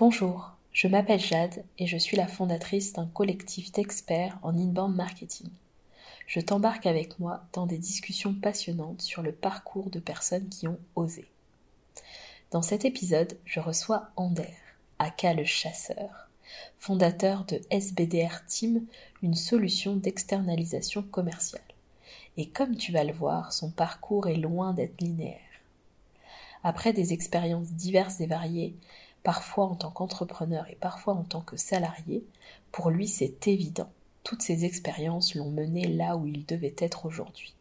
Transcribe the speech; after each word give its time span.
Bonjour, 0.00 0.52
je 0.72 0.88
m'appelle 0.88 1.20
Jade 1.20 1.62
et 1.76 1.86
je 1.86 1.98
suis 1.98 2.16
la 2.16 2.26
fondatrice 2.26 2.94
d'un 2.94 3.04
collectif 3.04 3.70
d'experts 3.70 4.38
en 4.42 4.56
inbound 4.56 4.96
marketing. 4.96 5.50
Je 6.26 6.40
t'embarque 6.40 6.86
avec 6.86 7.18
moi 7.18 7.44
dans 7.52 7.66
des 7.66 7.76
discussions 7.76 8.32
passionnantes 8.32 9.02
sur 9.02 9.20
le 9.20 9.32
parcours 9.32 9.90
de 9.90 9.98
personnes 9.98 10.48
qui 10.48 10.66
ont 10.66 10.78
osé. 10.96 11.26
Dans 12.50 12.62
cet 12.62 12.86
épisode, 12.86 13.36
je 13.44 13.60
reçois 13.60 14.08
Ander, 14.16 14.56
aka 14.98 15.34
le 15.34 15.44
chasseur, 15.44 16.30
fondateur 16.78 17.44
de 17.44 17.60
SBDR 17.68 18.46
Team, 18.46 18.86
une 19.22 19.34
solution 19.34 19.96
d'externalisation 19.96 21.02
commerciale. 21.02 21.60
Et 22.38 22.48
comme 22.48 22.74
tu 22.74 22.90
vas 22.90 23.04
le 23.04 23.12
voir, 23.12 23.52
son 23.52 23.70
parcours 23.70 24.28
est 24.28 24.36
loin 24.36 24.72
d'être 24.72 25.02
linéaire. 25.02 25.40
Après 26.62 26.94
des 26.94 27.12
expériences 27.12 27.72
diverses 27.72 28.20
et 28.20 28.26
variées, 28.26 28.74
parfois 29.22 29.66
en 29.66 29.74
tant 29.74 29.90
qu'entrepreneur 29.90 30.68
et 30.70 30.76
parfois 30.76 31.14
en 31.14 31.24
tant 31.24 31.40
que 31.40 31.56
salarié, 31.56 32.24
pour 32.72 32.90
lui 32.90 33.08
c'est 33.08 33.48
évident. 33.48 33.90
Toutes 34.24 34.42
ces 34.42 34.64
expériences 34.64 35.34
l'ont 35.34 35.50
mené 35.50 35.86
là 35.86 36.16
où 36.16 36.26
il 36.26 36.44
devait 36.46 36.76
être 36.78 37.06
aujourd'hui. 37.06 37.54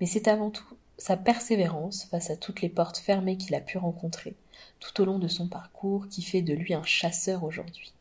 Mais 0.00 0.06
c'est 0.06 0.28
avant 0.28 0.50
tout 0.50 0.76
sa 0.98 1.16
persévérance 1.16 2.04
face 2.06 2.30
à 2.30 2.36
toutes 2.36 2.62
les 2.62 2.68
portes 2.68 2.98
fermées 2.98 3.36
qu'il 3.36 3.54
a 3.54 3.60
pu 3.60 3.78
rencontrer 3.78 4.34
tout 4.80 5.00
au 5.00 5.04
long 5.04 5.18
de 5.18 5.28
son 5.28 5.48
parcours 5.48 6.08
qui 6.08 6.22
fait 6.22 6.42
de 6.42 6.54
lui 6.54 6.74
un 6.74 6.82
chasseur 6.82 7.44
aujourd'hui. 7.44 7.92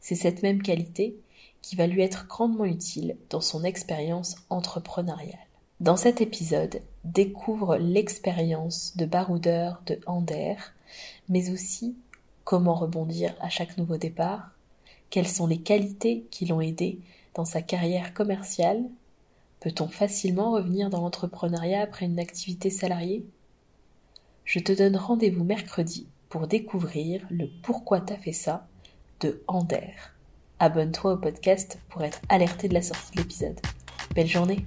C'est 0.00 0.14
cette 0.14 0.42
même 0.42 0.62
qualité 0.62 1.16
qui 1.62 1.76
va 1.76 1.86
lui 1.86 2.02
être 2.02 2.26
grandement 2.26 2.64
utile 2.64 3.16
dans 3.30 3.40
son 3.40 3.64
expérience 3.64 4.36
entrepreneuriale. 4.50 5.45
Dans 5.78 5.96
cet 5.98 6.22
épisode, 6.22 6.80
découvre 7.04 7.76
l'expérience 7.76 8.96
de 8.96 9.04
baroudeur 9.04 9.82
de 9.84 10.00
Ander, 10.06 10.54
mais 11.28 11.50
aussi 11.50 11.96
comment 12.44 12.74
rebondir 12.74 13.34
à 13.40 13.50
chaque 13.50 13.76
nouveau 13.76 13.98
départ, 13.98 14.52
quelles 15.10 15.28
sont 15.28 15.46
les 15.46 15.60
qualités 15.60 16.24
qui 16.30 16.46
l'ont 16.46 16.62
aidé 16.62 16.98
dans 17.34 17.44
sa 17.44 17.60
carrière 17.60 18.14
commerciale, 18.14 18.84
peut-on 19.60 19.88
facilement 19.88 20.52
revenir 20.52 20.88
dans 20.88 21.02
l'entrepreneuriat 21.02 21.82
après 21.82 22.06
une 22.06 22.20
activité 22.20 22.70
salariée? 22.70 23.26
Je 24.46 24.60
te 24.60 24.72
donne 24.72 24.96
rendez-vous 24.96 25.44
mercredi 25.44 26.06
pour 26.30 26.46
découvrir 26.46 27.26
le 27.28 27.50
pourquoi 27.62 28.00
t'as 28.00 28.16
fait 28.16 28.32
ça 28.32 28.66
de 29.20 29.42
Ander. 29.46 29.92
Abonne-toi 30.58 31.12
au 31.12 31.16
podcast 31.18 31.78
pour 31.90 32.02
être 32.02 32.22
alerté 32.30 32.66
de 32.66 32.74
la 32.74 32.82
sortie 32.82 33.12
de 33.12 33.18
l'épisode. 33.18 33.60
Belle 34.14 34.26
journée 34.26 34.64